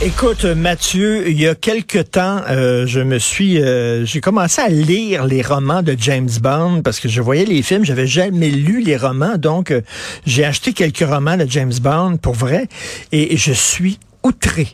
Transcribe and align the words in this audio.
Écoute, 0.00 0.44
Mathieu, 0.44 1.28
il 1.28 1.40
y 1.40 1.48
a 1.48 1.56
quelque 1.56 1.98
temps, 1.98 2.40
euh, 2.48 2.86
je 2.86 3.00
me 3.00 3.18
suis, 3.18 3.60
euh, 3.60 4.04
j'ai 4.04 4.20
commencé 4.20 4.60
à 4.60 4.68
lire 4.68 5.26
les 5.26 5.42
romans 5.42 5.82
de 5.82 5.96
James 5.98 6.30
Bond 6.40 6.82
parce 6.82 7.00
que 7.00 7.08
je 7.08 7.20
voyais 7.20 7.44
les 7.44 7.62
films, 7.62 7.84
j'avais 7.84 8.06
jamais 8.06 8.48
lu 8.48 8.80
les 8.80 8.96
romans, 8.96 9.36
donc 9.36 9.72
euh, 9.72 9.80
j'ai 10.24 10.44
acheté 10.44 10.72
quelques 10.72 11.04
romans 11.04 11.36
de 11.36 11.46
James 11.48 11.72
Bond 11.82 12.18
pour 12.18 12.34
vrai, 12.34 12.68
et 13.10 13.36
je 13.36 13.52
suis 13.52 13.98
outré. 14.22 14.68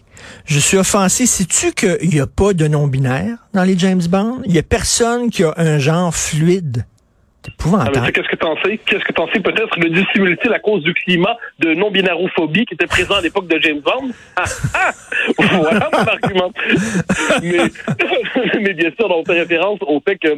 Je 0.45 0.58
suis 0.58 0.77
offensé. 0.77 1.25
Sais-tu 1.25 1.72
qu'il 1.72 2.11
n'y 2.11 2.20
a 2.20 2.27
pas 2.27 2.52
de 2.52 2.69
non-binaire 2.69 3.39
dans 3.55 3.64
les 3.64 3.78
James 3.78 4.02
Bond? 4.06 4.42
Il 4.45 4.52
n'y 4.52 4.58
a 4.58 4.62
personne 4.62 5.30
qui 5.30 5.42
a 5.42 5.55
un 5.56 5.78
genre 5.78 6.14
fluide. 6.14 6.84
Ah, 7.76 8.10
Qu'est-ce 8.12 8.28
que 8.28 8.36
t'en 8.36 8.56
sais? 8.62 8.78
Qu'est-ce 8.78 9.04
que 9.04 9.12
t'en 9.12 9.26
sais? 9.28 9.40
Peut-être 9.40 9.78
le 9.78 9.90
dissimulité 9.90 10.52
à 10.52 10.58
cause 10.58 10.82
du 10.82 10.94
climat 10.94 11.36
de 11.58 11.74
non-binarophobie 11.74 12.66
qui 12.66 12.74
était 12.74 12.86
présent 12.86 13.16
à 13.16 13.20
l'époque 13.20 13.46
de 13.48 13.58
James 13.60 13.80
Bond? 13.80 14.10
Ah, 14.36 14.44
ah! 14.74 14.90
voilà 15.38 15.90
mon 15.92 15.98
argument. 15.98 16.52
mais, 17.42 17.58
mais 18.60 18.74
bien 18.74 18.90
sûr, 18.98 19.10
on 19.10 19.24
fait 19.24 19.40
référence 19.40 19.78
au 19.82 20.00
fait 20.00 20.16
que 20.16 20.28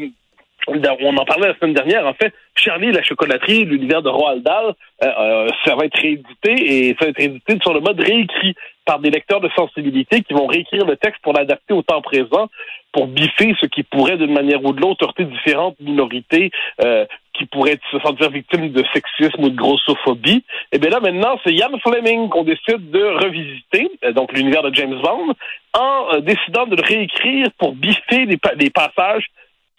on 0.67 1.17
en 1.17 1.25
parlait 1.25 1.49
la 1.49 1.55
semaine 1.57 1.75
dernière, 1.75 2.07
en 2.07 2.15
fait, 2.15 2.33
Charlie 2.55 2.93
la 2.93 3.03
chocolaterie, 3.03 3.65
l'univers 3.65 4.03
de 4.03 4.09
Roald 4.09 4.43
Dahl, 4.43 4.75
euh, 5.03 5.07
euh, 5.07 5.49
ça 5.65 5.77
va 5.77 5.85
être 5.85 5.99
réédité 5.99 6.53
et 6.53 6.97
ça 6.99 7.07
va 7.07 7.11
être 7.11 7.19
réédité 7.19 7.59
sur 7.63 7.75
le 7.75 7.81
mode 7.81 8.01
réécrit 8.01 8.55
par 8.87 9.01
des 9.01 9.11
lecteurs 9.11 9.41
de 9.41 9.51
sensibilité 9.55 10.23
qui 10.23 10.33
vont 10.33 10.47
réécrire 10.47 10.87
le 10.87 10.97
texte 10.97 11.21
pour 11.23 11.33
l'adapter 11.33 11.75
au 11.75 11.83
temps 11.83 12.01
présent, 12.01 12.49
pour 12.93 13.09
biffer 13.09 13.55
ce 13.61 13.67
qui 13.67 13.83
pourrait 13.83 14.17
d'une 14.17 14.33
manière 14.33 14.65
ou 14.65 14.73
de 14.73 14.81
l'autre 14.81 15.05
heurter 15.05 15.25
différentes 15.25 15.79
minorités 15.81 16.51
euh, 16.83 17.05
qui 17.35 17.45
pourraient 17.45 17.79
se 17.91 17.99
sentir 17.99 18.31
victimes 18.31 18.71
de 18.71 18.83
sexisme 18.95 19.45
ou 19.45 19.51
de 19.51 19.57
grossophobie. 19.57 20.45
Et 20.73 20.79
bien 20.79 20.91
là, 20.91 21.01
maintenant, 21.01 21.39
c'est 21.45 21.53
Ian 21.53 21.79
Fleming 21.83 22.31
qu'on 22.31 22.45
décide 22.45 22.91
de 22.91 23.05
revisiter, 23.05 23.91
euh, 24.05 24.13
donc 24.13 24.33
l'univers 24.33 24.63
de 24.63 24.75
James 24.75 24.99
Bond, 25.03 25.35
en 25.75 26.15
euh, 26.15 26.21
décidant 26.21 26.67
de 26.67 26.77
le 26.77 26.83
réécrire 26.83 27.49
pour 27.59 27.75
biffer 27.75 28.25
des, 28.27 28.39
des 28.57 28.71
passages 28.71 29.27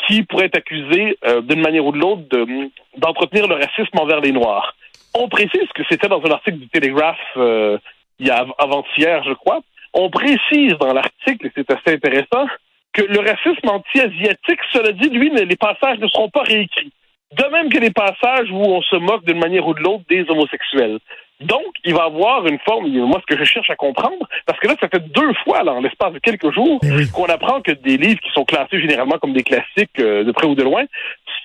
qui 0.06 0.24
pourraient 0.24 0.46
être 0.46 0.58
accusés 0.58 1.18
euh, 1.26 1.42
d'une 1.42 1.62
manière 1.62 1.86
ou 1.86 1.92
de 1.92 1.98
l'autre 2.00 2.24
de- 2.30 2.70
d'entretenir 2.98 3.48
le 3.48 3.56
racisme 3.56 3.98
envers 4.00 4.22
les 4.22 4.32
Noirs. 4.32 4.76
On 5.14 5.28
précise 5.30 5.68
que 5.74 5.84
c'était 5.90 6.08
dans 6.08 6.22
un 6.24 6.32
article 6.32 6.58
du 6.60 6.68
Télégraphe 6.70 7.18
euh, 7.38 7.78
il 8.20 8.28
y 8.28 8.30
a 8.30 8.38
av- 8.42 8.54
avant-hier, 8.58 9.24
je 9.24 9.34
crois. 9.34 9.62
On 9.94 10.10
précise 10.10 10.74
dans 10.80 10.94
l'article, 10.94 11.48
et 11.48 11.52
c'est 11.56 11.72
assez 11.72 11.96
intéressant, 11.96 12.46
que 12.94 13.02
le 13.02 13.20
racisme 13.20 13.68
anti-asiatique, 13.70 14.60
cela 14.74 14.92
dit, 14.92 15.10
lui, 15.10 15.30
les 15.30 15.56
passages 15.56 15.98
ne 16.00 16.08
seront 16.08 16.30
pas 16.30 16.44
réécrits. 16.44 16.92
De 17.38 17.44
même 17.52 17.70
que 17.70 17.80
les 17.80 17.92
passages 17.92 18.50
où 18.52 18.58
on 18.62 18.82
se 18.82 18.96
moque 18.96 19.26
d'une 19.26 19.40
manière 19.40 19.68
ou 19.68 19.74
de 19.74 19.82
l'autre 19.82 20.04
des 20.10 20.26
homosexuels. 20.30 21.00
Donc, 21.42 21.76
il 21.84 21.94
va 21.94 22.06
avoir 22.06 22.48
une 22.48 22.58
forme, 22.60 22.88
moi, 22.88 23.22
ce 23.22 23.36
que 23.36 23.40
je 23.40 23.46
cherche 23.48 23.70
à 23.70 23.76
comprendre, 23.76 24.28
parce 24.48 24.60
que 24.60 24.68
là, 24.68 24.76
ça 24.80 24.90
fait 24.90 25.08
deux 25.10 25.34
fois, 25.44 25.64
là, 25.64 25.74
en 25.74 25.82
l'espace 25.82 26.14
de 26.14 26.20
quelques 26.20 26.52
jours, 26.52 26.80
Eh 26.84 26.92
oui. 26.92 27.12
qu'on 27.12 27.26
apprend 27.26 27.62
que 27.62 27.72
des 27.72 27.98
livres 27.98 28.20
qui 28.22 28.32
sont 28.32 28.44
classés 28.44 28.80
généralement 28.82 29.18
comme 29.20 29.34
des 29.34 29.44
classiques 29.44 30.00
euh, 30.00 30.24
de 30.24 30.32
près 30.32 30.48
ou 30.48 30.56
de 30.56 30.64
loin 30.64 30.86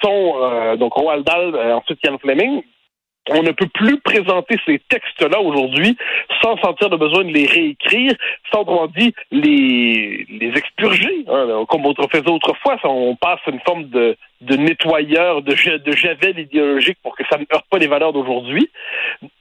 sont, 0.03 0.35
euh, 0.41 0.77
donc, 0.77 0.95
Roald 0.95 1.25
Dahl, 1.27 1.55
euh, 1.55 1.77
ensuite 1.77 1.99
Ian 2.05 2.17
Fleming, 2.19 2.63
on 3.31 3.43
ne 3.43 3.53
peut 3.53 3.69
plus 3.73 4.01
présenter 4.01 4.57
ces 4.67 4.81
textes-là 4.89 5.41
aujourd'hui 5.41 5.97
sans 6.43 6.57
sentir 6.59 6.89
le 6.89 6.97
besoin 6.97 7.25
de 7.25 7.31
les 7.31 7.47
réécrire, 7.47 8.15
sans, 8.53 8.63
autrement 8.63 8.89
dit, 8.89 9.15
les, 9.31 10.27
les 10.29 10.49
expurger, 10.57 11.25
hein, 11.29 11.65
comme 11.69 11.87
on 11.87 11.95
faisait 12.09 12.29
autrefois. 12.29 12.79
On 12.85 13.15
passe 13.17 13.41
une 13.47 13.61
forme 13.61 13.85
de, 13.91 14.17
de 14.41 14.57
nettoyeur, 14.57 15.43
de, 15.43 15.55
de 15.79 15.93
javel 15.93 16.39
idéologique 16.39 16.99
pour 17.03 17.17
que 17.17 17.23
ça 17.31 17.39
ne 17.39 17.45
heurte 17.53 17.67
pas 17.71 17.79
les 17.79 17.87
valeurs 17.87 18.13
d'aujourd'hui. 18.13 18.69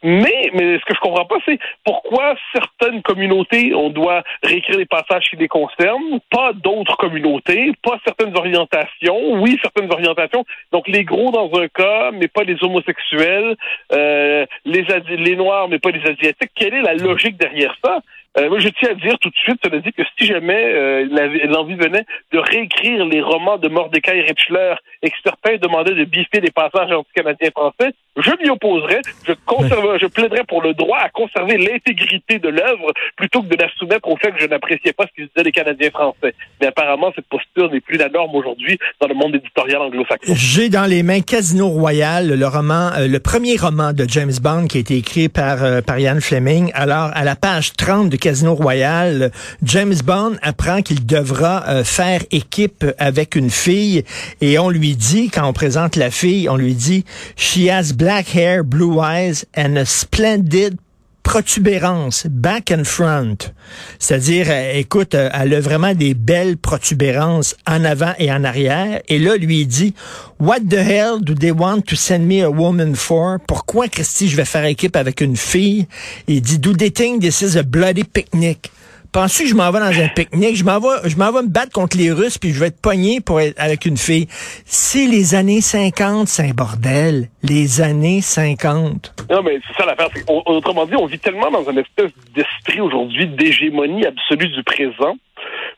Mais, 0.04 0.52
mais 0.54 0.78
ce 0.78 0.86
que 0.86 0.94
je 0.94 1.00
comprends 1.00 1.26
pas, 1.26 1.38
c'est 1.46 1.60
pourquoi 1.84 2.36
certaines 2.54 3.02
communautés, 3.02 3.74
on 3.74 3.90
doit 3.90 4.24
réécrire 4.44 4.78
les 4.78 4.86
passages 4.86 5.26
qui 5.30 5.38
les 5.38 5.48
concernent, 5.48 6.20
pas 6.30 6.54
d'autres 6.54 6.98
communautés, 6.98 7.72
pas 7.82 8.00
certaines 8.06 8.38
orientations, 8.38 9.42
oui, 9.42 9.58
certaines 9.62 9.92
orientations. 9.92 10.46
Donc 10.72 10.88
les 10.88 11.04
gros 11.04 11.32
dans 11.32 11.50
un 11.60 11.68
cas, 11.68 12.12
mais 12.12 12.28
pas 12.28 12.44
les 12.44 12.64
homosexuels, 12.64 13.56
les, 13.92 14.86
Asi- 14.92 15.18
les 15.18 15.36
noirs, 15.36 15.68
mais 15.68 15.80
pas 15.80 15.92
les 15.92 16.02
asiatiques. 16.02 16.52
Quelle 16.56 16.74
est 16.74 16.82
la 16.82 16.94
logique 16.94 17.38
derrière 17.38 17.76
ça? 17.84 18.02
Euh, 18.38 18.48
moi, 18.48 18.60
je 18.60 18.70
tiens 18.70 18.92
à 18.92 18.94
dire 18.94 19.18
tout 19.20 19.30
de 19.30 19.36
suite, 19.36 19.60
cela 19.64 19.80
dit 19.80 19.92
que 19.92 20.04
si 20.18 20.26
jamais 20.26 20.74
euh, 20.74 21.06
l'envie 21.48 21.76
venait 21.76 22.06
de 22.32 22.40
réécrire 22.40 23.06
les 23.06 23.22
romans 23.22 23.58
de 23.58 23.68
Mordecai 23.68 24.22
Richler 24.22 24.76
et 25.02 25.10
que 25.10 25.18
certains 25.24 25.58
demandaient 25.58 25.96
de 25.96 26.06
biffer 26.06 26.40
les 26.40 26.52
passages 26.52 26.92
anti-canadiens 26.92 27.50
français, 27.52 27.94
je 28.18 28.32
m'y 28.42 28.50
opposerais. 28.50 29.02
Je, 29.28 29.34
conserverais, 29.46 30.00
je 30.00 30.08
plaiderais 30.08 30.44
pour 30.48 30.62
le 30.62 30.74
droit 30.74 31.00
à 31.00 31.10
conserver 31.10 31.58
l'intégrité 31.58 32.40
de 32.40 32.50
l'œuvre 32.50 32.92
plutôt 33.16 33.42
que 33.42 33.48
de 33.48 33.62
la 33.62 33.70
soumettre 33.78 34.08
au 34.08 34.18
fait 34.18 34.32
que 34.32 34.40
je 34.40 34.48
n'appréciais 34.48 34.94
pas 34.94 35.06
ce 35.08 35.14
qu'ils 35.14 35.28
disaient 35.28 35.44
les 35.44 35.52
Canadiens 35.52 35.90
français. 35.92 36.34
Mais 36.60 36.68
apparemment, 36.68 37.12
cette 37.16 37.28
posture 37.28 37.72
n'est 37.72 37.80
plus 37.80 37.98
la 37.98 38.10
norme 38.10 38.36
aujourd'hui 38.36 38.78
dans 39.00 39.08
le 39.08 39.14
monde 39.14 39.36
éditorial 39.36 39.82
anglo-saxon. 39.82 40.34
J'ai 40.36 40.70
dans 40.70 40.86
les 40.86 41.04
mains 41.04 41.22
Casino 41.22 41.68
Royale, 41.68 42.34
le 42.38 42.48
roman, 42.48 42.92
euh, 42.98 43.08
le 43.08 43.20
premier 43.20 43.56
roman 43.58 43.94
de 43.94 44.06
James 44.08 44.32
Bond 44.42 44.68
qui 44.68 44.78
a 44.78 44.82
été 44.82 44.98
écrit 44.98 45.30
par, 45.30 45.64
euh, 45.64 45.82
par 45.82 46.00
Ian 46.00 46.20
Fleming. 46.20 46.72
Alors, 46.74 47.12
à 47.14 47.24
la 47.24 47.36
page 47.36 47.74
30 47.74 48.10
de 48.10 48.18
Casino 48.22 48.56
Royale, 48.56 49.24
euh, 49.24 49.30
James 49.64 49.96
Bond 50.06 50.38
apprend 50.42 50.82
qu'il 50.82 51.06
devra 51.06 51.68
euh, 51.68 51.84
faire 51.84 52.22
équipe 52.32 52.86
avec 52.98 53.36
une 53.36 53.50
fille 53.50 54.06
et 54.40 54.58
on 54.60 54.70
lui 54.70 54.96
dit, 54.96 55.30
quand 55.30 55.46
on 55.46 55.54
présente 55.54 55.98
la 55.98 56.12
fille, 56.12 56.48
on 56.48 56.56
lui 56.56 56.76
dit, 56.76 57.04
she 57.36 57.68
has 57.70 57.92
black 57.94 58.34
hair, 58.34 58.64
blue 58.64 59.00
eyes 59.02 59.44
and 59.58 59.76
a 59.76 59.86
splendid 59.86 60.78
protubérance, 61.24 62.28
back 62.28 62.72
and 62.72 62.84
front. 62.84 63.54
C'est-à-dire, 64.00 64.48
euh, 64.50 64.74
écoute, 64.76 65.16
euh, 65.16 65.30
elle 65.34 65.54
a 65.54 65.62
vraiment 65.62 65.94
des 65.94 66.14
belles 66.14 66.58
protubérances 66.58 67.56
en 67.68 67.84
avant 67.86 68.14
et 68.20 68.32
en 68.32 68.44
arrière. 68.44 69.02
Et 69.08 69.20
là, 69.20 69.38
lui, 69.38 69.62
il 69.62 69.68
dit, 69.68 69.94
What 70.40 70.62
the 70.70 70.74
hell 70.74 71.22
do 71.22 71.34
they 71.34 71.52
want 71.52 71.82
to 71.82 71.96
send 71.96 72.26
me 72.26 72.44
a 72.44 72.50
woman 72.50 72.96
for? 72.96 73.38
Pourquoi, 73.48 73.88
Christy, 73.88 74.28
je 74.28 74.36
vais 74.36 74.46
faire 74.46 74.66
équipe 74.66 74.96
avec 74.96 75.22
une 75.22 75.38
fille? 75.38 75.88
Il 76.28 76.42
dit, 76.42 76.60
Do 76.60 76.74
they 76.74 76.92
think 76.92 77.22
this 77.22 77.42
is 77.42 77.58
a 77.58 77.64
bloody 77.64 78.04
picnic? 78.04 78.72
Penses-tu 79.12 79.44
que 79.44 79.50
je 79.50 79.56
m'en 79.56 79.70
vais 79.72 79.80
dans 79.82 79.88
un 79.88 80.08
pique-nique? 80.08 80.56
Je 80.56 80.64
m'en 80.64 80.80
vais, 80.80 81.10
je 81.10 81.18
m'en 81.18 81.34
vais 81.34 81.42
me 81.42 81.50
battre 81.50 81.74
contre 81.74 81.98
les 81.98 82.14
Russes 82.14 82.38
puis 82.38 82.54
je 82.54 82.60
vais 82.62 82.68
être 82.68 82.82
pogné 82.82 83.20
pour 83.20 83.42
être 83.42 83.60
avec 83.60 83.86
une 83.86 83.98
fille. 83.98 84.28
C'est 84.64 85.06
les 85.06 85.36
années 85.36 85.60
50, 85.60 86.30
c'est 86.30 86.50
un 86.50 86.54
bordel. 86.54 87.28
Les 87.44 87.82
années 87.82 88.22
50. 88.22 89.26
Non, 89.30 89.44
mais 89.44 89.60
c'est 89.68 89.82
ça 89.82 89.86
l'affaire. 89.86 90.08
Autrement 90.28 90.86
dit, 90.86 90.96
on 90.96 91.08
vit 91.08 91.20
tellement 91.20 91.52
dans 91.52 91.70
une 91.70 91.80
espèce 91.80 92.12
d'esprit 92.34 92.80
aujourd'hui 92.80 93.28
d'hégémonie 93.28 94.06
absolue 94.06 94.48
du 94.48 94.64
présent 94.64 95.18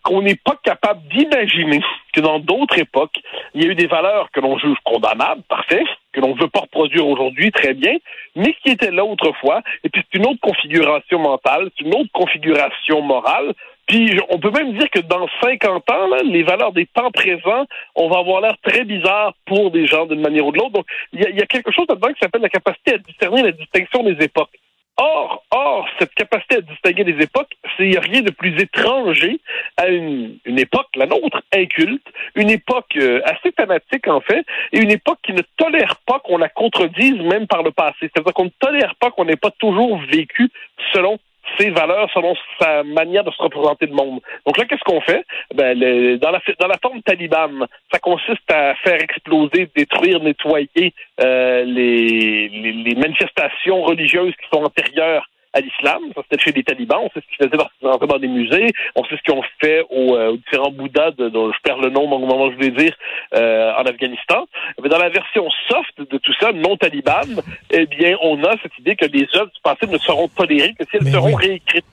qu'on 0.03 0.21
n'est 0.21 0.35
pas 0.35 0.57
capable 0.63 1.01
d'imaginer 1.07 1.81
que 2.13 2.21
dans 2.21 2.39
d'autres 2.39 2.77
époques, 2.77 3.19
il 3.53 3.63
y 3.63 3.67
a 3.67 3.71
eu 3.71 3.75
des 3.75 3.87
valeurs 3.87 4.29
que 4.31 4.39
l'on 4.39 4.57
juge 4.57 4.77
condamnables, 4.83 5.41
parfait, 5.43 5.83
que 6.11 6.19
l'on 6.19 6.35
ne 6.35 6.41
veut 6.41 6.49
pas 6.49 6.61
reproduire 6.61 7.07
aujourd'hui, 7.07 7.51
très 7.51 7.73
bien, 7.73 7.95
mais 8.35 8.53
qui 8.61 8.71
étaient 8.71 8.91
là 8.91 9.05
autrefois. 9.05 9.61
Et 9.83 9.89
puis 9.89 10.03
c'est 10.03 10.19
une 10.19 10.27
autre 10.27 10.39
configuration 10.41 11.19
mentale, 11.19 11.69
c'est 11.77 11.85
une 11.85 11.95
autre 11.95 12.11
configuration 12.13 13.01
morale. 13.01 13.53
Puis 13.87 14.17
on 14.29 14.39
peut 14.39 14.51
même 14.51 14.77
dire 14.77 14.89
que 14.89 14.99
dans 14.99 15.27
50 15.41 15.89
ans, 15.89 16.07
là, 16.07 16.17
les 16.23 16.43
valeurs 16.43 16.71
des 16.71 16.85
temps 16.85 17.11
présents, 17.11 17.65
on 17.95 18.09
va 18.09 18.19
avoir 18.19 18.41
l'air 18.41 18.55
très 18.63 18.85
bizarre 18.85 19.33
pour 19.45 19.71
des 19.71 19.87
gens 19.87 20.05
d'une 20.05 20.21
manière 20.21 20.45
ou 20.45 20.51
de 20.51 20.57
l'autre. 20.57 20.71
Donc 20.71 20.85
il 21.11 21.21
y 21.21 21.39
y 21.39 21.41
a 21.41 21.45
quelque 21.45 21.71
chose 21.71 21.85
là-dedans 21.89 22.09
qui 22.09 22.19
s'appelle 22.21 22.41
la 22.41 22.49
capacité 22.49 22.93
à 22.93 22.97
discerner 22.97 23.41
la 23.41 23.51
distinction 23.51 24.03
des 24.03 24.23
époques. 24.23 24.57
Or, 24.97 25.43
or, 25.49 25.87
cette 25.97 26.13
capacité 26.13 26.57
à 26.57 26.61
distinguer 26.61 27.03
des 27.03 27.23
époques, 27.23 27.51
c'est 27.77 27.97
rien 27.97 28.21
de 28.21 28.29
plus 28.29 28.55
étranger 28.61 29.39
à 29.77 29.87
une, 29.87 30.37
une 30.45 30.59
époque, 30.59 30.87
la 30.95 31.05
nôtre, 31.05 31.41
inculte, 31.55 32.05
une 32.35 32.49
époque 32.49 32.95
euh, 32.97 33.21
assez 33.25 33.51
fanatique 33.55 34.07
en 34.07 34.21
fait, 34.21 34.45
et 34.71 34.79
une 34.79 34.91
époque 34.91 35.19
qui 35.23 35.33
ne 35.33 35.41
tolère 35.57 35.95
pas 36.05 36.19
qu'on 36.19 36.37
la 36.37 36.49
contredise 36.49 37.19
même 37.21 37.47
par 37.47 37.63
le 37.63 37.71
passé. 37.71 37.97
C'est-à-dire 38.01 38.33
qu'on 38.33 38.45
ne 38.45 38.59
tolère 38.59 38.95
pas 38.95 39.11
qu'on 39.11 39.25
n'ait 39.25 39.35
pas 39.35 39.51
toujours 39.51 39.99
vécu 40.11 40.49
selon 40.93 41.19
ses 41.57 41.69
valeurs 41.69 42.09
selon 42.13 42.35
sa 42.59 42.83
manière 42.83 43.23
de 43.23 43.31
se 43.31 43.41
représenter 43.41 43.85
le 43.85 43.93
monde. 43.93 44.21
Donc 44.45 44.57
là, 44.57 44.65
qu'est-ce 44.65 44.83
qu'on 44.83 45.01
fait? 45.01 45.25
Ben, 45.53 45.77
le, 45.77 46.17
dans, 46.17 46.31
la, 46.31 46.39
dans 46.59 46.67
la 46.67 46.77
forme 46.81 47.01
talibane, 47.01 47.67
ça 47.91 47.99
consiste 47.99 48.49
à 48.49 48.75
faire 48.75 49.01
exploser, 49.01 49.69
détruire, 49.75 50.21
nettoyer 50.21 50.93
euh, 51.21 51.63
les, 51.63 52.49
les, 52.49 52.71
les 52.71 52.95
manifestations 52.95 53.83
religieuses 53.83 54.33
qui 54.35 54.47
sont 54.53 54.63
antérieures 54.63 55.29
à 55.53 55.61
l'islam. 55.61 56.01
Ça, 56.15 56.21
c'était 56.23 56.41
chez 56.43 56.51
les 56.51 56.63
talibans. 56.63 56.99
On 57.03 57.09
sait 57.09 57.21
ce 57.21 57.35
qu'ils 57.37 57.49
faisaient 57.49 57.63
rentraient 57.83 58.07
dans 58.07 58.17
des 58.19 58.27
musées. 58.27 58.67
On 58.95 59.03
sait 59.05 59.15
ce 59.17 59.21
qu'ils 59.21 59.33
ont 59.33 59.43
fait 59.61 59.83
aux, 59.89 60.15
euh, 60.15 60.31
aux 60.31 60.37
différents 60.37 60.71
Bouddhas, 60.71 61.11
de, 61.11 61.29
dont 61.29 61.51
je 61.51 61.57
perds 61.63 61.77
le 61.77 61.89
nom 61.89 62.03
au 62.11 62.17
moment 62.19 62.45
où 62.45 62.51
je 62.51 62.57
vais 62.57 62.71
dire, 62.71 62.95
euh, 63.35 63.71
en 63.73 63.83
Afghanistan. 63.83 64.45
Mais 64.81 64.89
dans 64.89 64.97
la 64.97 65.09
version 65.09 65.47
soft 65.69 65.99
de 66.11 66.17
tout 66.17 66.33
ça, 66.39 66.51
non 66.51 66.75
talibane, 66.77 67.41
eh 67.71 67.85
bien, 67.85 68.17
on 68.21 68.43
a 68.43 68.51
cette 68.61 68.77
idée 68.79 68.95
que 68.95 69.05
les 69.05 69.27
œuvres 69.35 69.51
du 69.53 69.61
passé 69.63 69.85
ne 69.87 69.97
seront 69.97 70.27
tolérées 70.27 70.73
que 70.77 70.83
si 70.89 70.97
elles 70.97 71.03
Mais 71.05 71.11
seront 71.11 71.27
oui. 71.35 71.47
réécrites. 71.47 71.85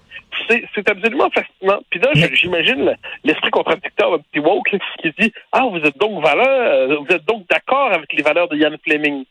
C'est, 0.48 0.64
c'est 0.74 0.88
absolument 0.88 1.28
fascinant. 1.30 1.80
Puis 1.90 1.98
là, 2.00 2.10
j'imagine 2.32 2.84
le- 2.86 2.94
l'esprit 3.24 3.50
contradicteur 3.50 4.12
d'un 4.12 4.22
petit 4.30 4.38
woke 4.38 4.70
qui 5.02 5.10
dit 5.18 5.32
Ah, 5.52 5.66
vous 5.70 5.78
êtes 5.78 5.98
donc 5.98 6.22
valeur, 6.24 7.02
vous 7.02 7.12
êtes 7.14 7.24
donc 7.26 7.46
d'accord 7.50 7.92
avec 7.92 8.12
les 8.12 8.22
valeurs 8.22 8.48
de 8.48 8.56
Ian 8.56 8.70
Fleming. 8.86 9.24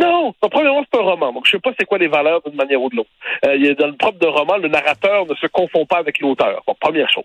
Non, 0.00 0.32
premièrement, 0.50 0.84
c'est 0.92 0.98
un 0.98 1.02
roman, 1.02 1.32
donc 1.32 1.46
je 1.46 1.52
sais 1.52 1.58
pas 1.58 1.70
c'est 1.78 1.84
quoi 1.84 1.98
les 1.98 2.08
valeurs 2.08 2.40
d'une 2.46 2.56
manière 2.56 2.80
ou 2.80 2.88
de 2.90 2.96
l'autre. 2.96 3.10
Euh, 3.44 3.56
il 3.56 3.74
dans 3.74 3.86
le 3.86 3.94
propre 3.96 4.18
de 4.18 4.26
roman, 4.26 4.56
le 4.56 4.68
narrateur 4.68 5.26
ne 5.26 5.34
se 5.34 5.46
confond 5.48 5.84
pas 5.86 5.98
avec 5.98 6.20
l'auteur. 6.20 6.62
Bon, 6.66 6.74
première 6.80 7.08
chose. 7.10 7.24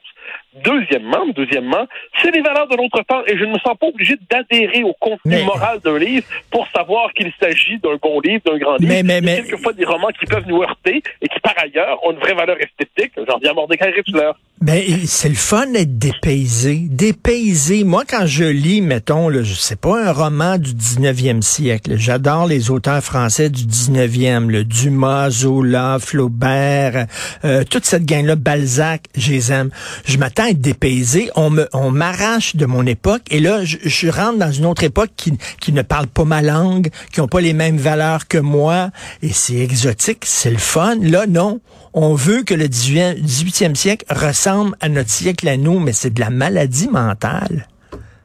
Deuxièmement, 0.63 1.25
deuxièmement, 1.35 1.85
c'est 2.21 2.31
les 2.31 2.41
valeurs 2.41 2.67
de 2.67 2.75
notre 2.75 3.01
temps 3.03 3.21
et 3.27 3.37
je 3.37 3.43
ne 3.45 3.53
me 3.53 3.59
sens 3.59 3.77
pas 3.79 3.87
obligé 3.87 4.15
d'adhérer 4.29 4.83
au 4.83 4.93
contenu 4.99 5.19
Mais- 5.37 5.43
moral 5.43 5.79
d'un 5.79 5.97
livre 5.97 6.25
pour 6.51 6.67
savoir 6.75 7.13
qu'il 7.13 7.31
s'agit 7.41 7.77
d'un 7.79 7.95
bon 8.01 8.19
livre, 8.19 8.41
d'un 8.45 8.57
grand 8.57 8.75
livre. 8.77 8.91
Mais- 8.91 9.03
mais- 9.03 9.19
Il 9.19 9.25
y 9.25 9.29
a 9.29 9.35
mais- 9.37 9.41
quelquefois 9.43 9.73
des 9.73 9.85
romans 9.85 10.09
qui 10.19 10.25
peuvent 10.25 10.47
nous 10.47 10.61
heurter 10.61 11.01
et 11.21 11.27
qui, 11.27 11.39
par 11.39 11.53
ailleurs, 11.57 12.03
ont 12.05 12.11
une 12.11 12.19
vraie 12.19 12.33
valeur 12.33 12.57
esthétique. 12.59 13.13
J'en 13.27 13.37
viens 13.37 13.51
à 13.51 13.53
Mordecai 13.53 13.85
Richler. 13.91 14.31
Ben, 14.61 14.81
c'est 15.05 15.29
le 15.29 15.35
fun 15.35 15.67
d'être 15.67 15.97
dépaysé. 15.97 16.79
Dépaysé. 16.89 17.83
Moi, 17.85 18.03
quand 18.09 18.25
je 18.25 18.43
lis, 18.43 18.81
mettons, 18.81 19.29
là, 19.29 19.41
je 19.43 19.53
sais 19.53 19.77
pas, 19.77 20.03
un 20.07 20.11
roman 20.11 20.57
du 20.57 20.73
19e 20.73 21.41
siècle, 21.41 21.93
j'adore 21.95 22.47
les 22.49 22.71
auteurs 22.71 23.03
français 23.03 23.49
du 23.49 23.63
19e, 23.63 24.47
le 24.47 24.65
Dumas, 24.65 25.29
Zola, 25.29 25.97
Flaubert, 25.99 27.05
euh, 27.45 27.63
toute 27.63 27.85
cette 27.85 28.05
gang-là, 28.05 28.35
Balzac, 28.35 29.03
je 29.15 29.31
les 29.31 29.51
aime. 29.51 29.69
Je 30.05 30.17
m'attends 30.17 30.43
à 30.43 30.49
être 30.49 30.59
dépaysé. 30.59 31.29
On 31.35 31.49
me, 31.49 31.69
on 31.73 31.91
m'arrache 31.91 32.55
de 32.55 32.65
mon 32.65 32.85
époque 32.85 33.21
et 33.29 33.39
là, 33.39 33.63
je, 33.63 33.77
je 33.83 34.09
rentre 34.09 34.39
dans 34.39 34.51
une 34.51 34.65
autre 34.65 34.83
époque 34.83 35.11
qui, 35.15 35.37
qui 35.61 35.71
ne 35.71 35.83
parle 35.83 36.07
pas 36.07 36.25
ma 36.25 36.41
langue, 36.41 36.89
qui 37.13 37.21
ont 37.21 37.27
pas 37.27 37.41
les 37.41 37.53
mêmes 37.53 37.77
valeurs 37.77 38.27
que 38.27 38.37
moi 38.37 38.89
et 39.21 39.31
c'est 39.31 39.57
exotique, 39.57 40.23
c'est 40.25 40.51
le 40.51 40.57
fun. 40.57 40.95
Là, 41.01 41.27
non. 41.27 41.61
On 41.93 42.13
veut 42.13 42.43
que 42.43 42.53
le 42.53 42.65
18e 42.65 43.23
18e 43.23 43.75
siècle 43.75 44.05
ressemble 44.09 44.75
à 44.79 44.89
notre 44.89 45.09
siècle 45.09 45.47
à 45.47 45.57
nous, 45.57 45.79
mais 45.79 45.93
c'est 45.93 46.13
de 46.13 46.19
la 46.19 46.29
maladie 46.29 46.87
mentale. 46.87 47.67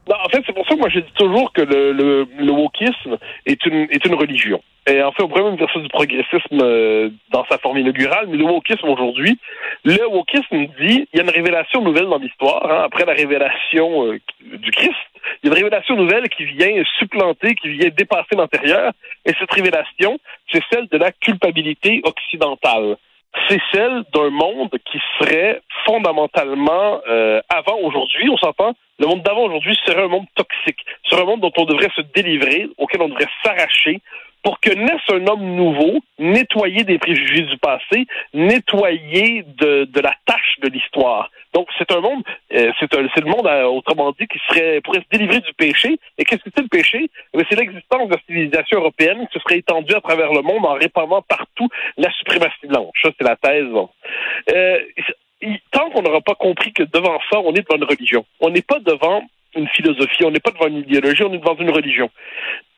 Non, 0.08 0.16
en 0.22 0.28
fait, 0.28 0.42
c'est 0.43 0.43
pour 0.54 0.66
ça 0.66 0.74
que 0.74 0.80
moi 0.80 0.88
je 0.88 1.00
dis 1.00 1.12
toujours 1.16 1.52
que 1.52 1.62
le, 1.62 1.92
le, 1.92 2.26
le 2.38 2.52
wokisme 2.52 3.18
est 3.46 3.64
une, 3.66 3.86
est 3.90 4.04
une 4.04 4.14
religion. 4.14 4.62
Et 4.86 5.02
en 5.02 5.12
fait, 5.12 5.22
on 5.22 5.28
pourrait 5.28 5.44
même 5.44 5.56
dire 5.56 5.70
ça 5.72 5.80
du 5.80 5.88
progressisme 5.88 6.58
euh, 6.60 7.08
dans 7.30 7.46
sa 7.46 7.56
forme 7.56 7.78
inaugurale, 7.78 8.26
mais 8.28 8.36
le 8.36 8.44
wokisme 8.44 8.86
aujourd'hui, 8.88 9.38
le 9.84 10.06
wokisme 10.06 10.66
dit 10.78 11.08
il 11.12 11.16
y 11.16 11.20
a 11.20 11.22
une 11.22 11.30
révélation 11.30 11.80
nouvelle 11.80 12.06
dans 12.06 12.18
l'histoire, 12.18 12.70
hein, 12.70 12.82
après 12.84 13.06
la 13.06 13.14
révélation 13.14 14.06
euh, 14.06 14.20
du 14.42 14.70
Christ, 14.72 14.92
il 15.42 15.46
y 15.46 15.48
a 15.48 15.52
une 15.52 15.58
révélation 15.62 15.96
nouvelle 15.96 16.28
qui 16.28 16.44
vient 16.44 16.82
supplanter, 16.98 17.54
qui 17.54 17.68
vient 17.68 17.88
dépasser 17.88 18.36
l'antérieur, 18.36 18.92
et 19.24 19.32
cette 19.38 19.52
révélation, 19.52 20.18
c'est 20.52 20.62
celle 20.70 20.86
de 20.88 20.98
la 20.98 21.12
culpabilité 21.12 22.02
occidentale. 22.04 22.96
C'est 23.48 23.60
celle 23.72 24.04
d'un 24.14 24.30
monde 24.30 24.70
qui 24.90 24.98
serait 25.18 25.60
fondamentalement 25.84 27.00
euh, 27.08 27.40
avant 27.48 27.78
aujourd'hui, 27.82 28.28
on 28.30 28.36
s'entend, 28.36 28.74
le 28.98 29.06
monde 29.06 29.22
d'avant 29.22 29.42
aujourd'hui 29.42 29.76
serait 29.84 30.02
un 30.02 30.08
monde 30.08 30.26
toxique, 30.34 30.84
serait 31.10 31.22
un 31.22 31.26
monde 31.26 31.40
dont 31.40 31.52
on 31.56 31.64
devrait 31.64 31.90
se 31.96 32.02
délivrer, 32.14 32.68
auquel 32.78 33.02
on 33.02 33.08
devrait 33.08 33.28
s'arracher 33.42 34.00
pour 34.44 34.60
que 34.60 34.70
naisse 34.70 35.00
un 35.08 35.26
homme 35.26 35.56
nouveau, 35.56 36.00
nettoyé 36.18 36.84
des 36.84 36.98
préjugés 36.98 37.42
du 37.42 37.56
passé, 37.56 38.06
nettoyé 38.34 39.42
de, 39.42 39.84
de 39.84 40.00
la 40.00 40.14
tâche 40.26 40.56
de 40.60 40.68
l'histoire. 40.68 41.30
Donc 41.54 41.68
c'est 41.78 41.90
un 41.92 42.00
monde, 42.00 42.22
euh, 42.52 42.70
c'est 42.78 42.92
le 42.92 43.30
monde 43.30 43.46
euh, 43.46 43.64
autrement 43.64 44.12
dit 44.12 44.26
qui 44.26 44.38
serait 44.48 44.80
pourrait 44.82 45.00
se 45.00 45.16
délivrer 45.16 45.40
du 45.40 45.54
péché. 45.54 45.98
Et 46.18 46.24
qu'est-ce 46.24 46.42
que 46.42 46.50
c'est 46.54 46.62
le 46.62 46.68
péché? 46.68 47.08
Eh 47.32 47.38
C'est 47.48 47.58
l'existence 47.58 48.08
de 48.08 48.14
la 48.14 48.20
civilisation 48.26 48.78
européenne 48.80 49.26
qui 49.28 49.38
se 49.38 49.40
serait 49.40 49.58
étendue 49.58 49.94
à 49.94 50.00
travers 50.00 50.32
le 50.32 50.42
monde 50.42 50.66
en 50.66 50.74
répandant 50.74 51.22
partout 51.22 51.68
la 51.96 52.10
suprématie 52.12 52.66
blanche. 52.66 52.98
Ça 53.02 53.10
c'est 53.16 53.26
la 53.26 53.36
thèse. 53.36 53.72
Euh, 54.52 54.78
tant 55.70 55.88
qu'on 55.90 56.02
n'aura 56.02 56.20
pas 56.20 56.34
compris 56.34 56.72
que 56.72 56.82
devant 56.82 57.18
ça, 57.30 57.40
on 57.40 57.54
est 57.54 57.62
devant 57.62 57.76
une 57.76 57.84
religion. 57.84 58.26
On 58.40 58.50
n'est 58.50 58.62
pas 58.62 58.78
devant 58.80 59.22
une 59.56 59.68
philosophie, 59.68 60.24
on 60.24 60.30
n'est 60.30 60.40
pas 60.40 60.50
devant 60.50 60.66
une 60.66 60.78
idéologie, 60.78 61.22
on 61.22 61.32
est 61.32 61.38
devant 61.38 61.56
une 61.56 61.70
religion. 61.70 62.10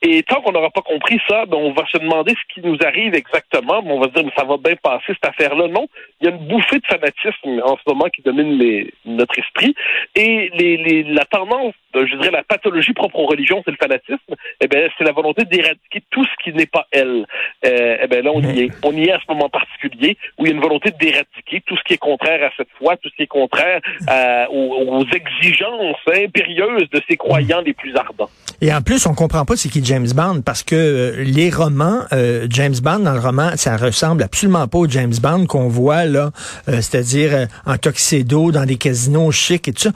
Et 0.09 0.23
tant 0.23 0.41
qu'on 0.41 0.53
n'aura 0.53 0.71
pas 0.71 0.83
compris 0.83 1.19
ça, 1.29 1.47
ben, 1.47 1.57
on 1.57 1.73
va 1.73 1.85
se 1.91 1.99
demander 1.99 2.33
ce 2.33 2.55
qui 2.55 2.65
nous 2.65 2.77
arrive 2.87 3.13
exactement. 3.15 3.83
Ben, 3.83 3.91
on 3.91 3.99
va 3.99 4.07
se 4.07 4.13
dire, 4.13 4.25
mais 4.25 4.33
ça 4.37 4.45
va 4.45 4.57
bien 4.57 4.77
passer 4.81 5.05
cette 5.09 5.27
affaire-là. 5.27 5.67
Non, 5.67 5.89
il 6.21 6.29
y 6.29 6.31
a 6.31 6.35
une 6.35 6.47
bouffée 6.47 6.79
de 6.79 6.87
fanatisme 6.87 7.61
en 7.65 7.77
ce 7.77 7.83
moment 7.89 8.05
qui 8.15 8.23
domine 8.23 8.57
les- 8.57 8.93
notre 9.05 9.37
esprit. 9.39 9.75
Et 10.15 10.51
les, 10.55 10.77
les- 10.77 11.03
la 11.03 11.25
tendance, 11.25 11.75
de, 11.93 12.07
je 12.07 12.15
dirais, 12.17 12.31
la 12.31 12.45
pathologie 12.45 12.93
propre 12.93 13.19
aux 13.19 13.27
religions, 13.27 13.63
c'est 13.65 13.73
le 13.73 13.77
fanatisme. 13.81 14.35
Eh 14.61 14.69
ben, 14.69 14.89
c'est 14.97 15.05
la 15.05 15.13
volonté 15.13 15.45
d'éradiquer 15.45 16.03
tout 16.11 16.25
ce 16.25 16.45
qui 16.45 16.53
n'est 16.57 16.67
pas 16.67 16.87
elle. 16.93 17.27
Euh, 17.65 17.97
eh 18.03 18.07
ben 18.07 18.25
là, 18.25 18.31
on 18.33 18.43
y 18.43 18.61
est. 18.65 18.71
On 18.85 18.93
y 18.93 19.05
est 19.09 19.13
à 19.13 19.19
ce 19.19 19.25
moment 19.33 19.49
particulier 19.49 20.17
où 20.39 20.45
il 20.45 20.51
y 20.51 20.53
a 20.53 20.55
une 20.55 20.63
volonté 20.63 20.91
d'éradiquer 21.01 21.63
tout 21.67 21.77
ce 21.77 21.83
qui 21.85 21.95
est 21.95 21.99
contraire 21.99 22.45
à 22.45 22.51
cette 22.57 22.69
foi, 22.79 22.97
tout 22.97 23.09
ce 23.09 23.17
qui 23.17 23.23
est 23.23 23.27
contraire 23.27 23.81
à- 24.07 24.49
aux, 24.51 24.99
aux 25.01 25.05
exigences 25.07 25.97
impérieuses 26.07 26.89
de 26.91 27.01
ses 27.09 27.17
croyants 27.17 27.61
les 27.65 27.73
plus 27.75 27.97
ardents. 27.97 28.29
Et 28.61 28.73
en 28.73 28.81
plus, 28.81 29.07
on 29.07 29.15
comprend 29.15 29.45
pas 29.45 29.57
c'est 29.57 29.69
qui 29.69 29.83
James 29.97 30.13
Bond 30.15 30.43
parce 30.43 30.63
que 30.63 30.75
euh, 30.77 31.25
les 31.25 31.49
romans, 31.49 32.01
euh, 32.13 32.47
James 32.51 32.75
Bond 32.83 32.99
dans 32.99 33.15
le 33.15 33.19
roman, 33.21 33.53
ça 33.57 33.79
ressemble 33.79 34.23
absolument 34.23 34.69
pas 34.69 34.77
au 34.77 34.87
James 34.87 35.15
Bond 35.23 35.47
qu'on 35.47 35.69
voit 35.69 36.05
là, 36.05 36.33
euh, 36.69 36.83
c'est-à-dire 36.83 37.49
en 37.65 37.79
tuxedo 37.79 38.53
dans 38.53 38.67
des 38.67 38.77
casinos 38.77 39.33
chics 39.33 39.69
et 39.69 39.73
tout 39.73 39.85
ça. 39.85 39.93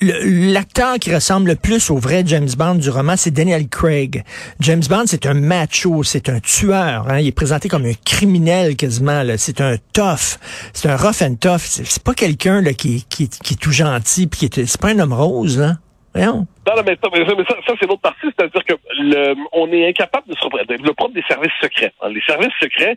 L'acteur 0.00 0.98
qui 0.98 1.14
ressemble 1.14 1.48
le 1.50 1.56
plus 1.56 1.90
au 1.90 1.98
vrai 1.98 2.22
James 2.26 2.48
Bond 2.56 2.76
du 2.76 2.88
roman, 2.88 3.16
c'est 3.18 3.32
Daniel 3.32 3.68
Craig. 3.68 4.24
James 4.60 4.82
Bond, 4.88 5.04
c'est 5.08 5.26
un 5.26 5.34
macho, 5.34 6.02
c'est 6.04 6.30
un 6.30 6.40
tueur. 6.40 7.06
hein. 7.10 7.18
Il 7.18 7.26
est 7.26 7.32
présenté 7.32 7.68
comme 7.68 7.84
un 7.84 7.92
criminel 8.06 8.76
quasiment. 8.76 9.22
là. 9.22 9.36
C'est 9.36 9.60
un 9.60 9.76
tough, 9.92 10.38
c'est 10.72 10.88
un 10.88 10.96
rough 10.96 11.20
and 11.20 11.34
tough. 11.34 11.60
C'est 11.66 11.84
c'est 11.86 12.02
pas 12.02 12.14
quelqu'un 12.14 12.62
là 12.62 12.72
qui, 12.72 13.04
qui, 13.10 13.28
qui 13.28 13.54
est 13.54 13.58
tout 13.58 13.72
gentil 13.72 14.26
puis 14.26 14.48
qui 14.48 14.60
est, 14.60 14.66
c'est 14.66 14.80
pas 14.80 14.88
un 14.88 14.98
homme 15.00 15.12
rose 15.12 15.58
là. 15.58 15.76
Non, 16.66 16.76
non, 16.76 16.82
mais 16.86 16.96
ça, 17.02 17.56
ça, 17.66 17.74
c'est 17.78 17.86
l'autre 17.86 18.00
partie, 18.02 18.26
c'est-à-dire 18.26 18.64
que 18.64 18.74
le, 18.98 19.34
on 19.52 19.70
est 19.72 19.88
incapable 19.88 20.28
de 20.28 20.34
se 20.36 20.44
représenter. 20.44 20.76
Le 20.76 20.92
propre 20.92 21.14
des 21.14 21.24
services 21.28 21.52
secrets. 21.60 21.92
hein. 22.00 22.08
Les 22.10 22.20
services 22.22 22.52
secrets, 22.60 22.96